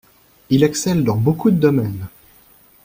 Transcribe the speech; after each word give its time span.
Il 0.49 0.63
excelle 0.63 1.03
dans 1.03 1.15
beaucoup 1.15 1.51
de 1.51 1.57
domaines. 1.57 2.07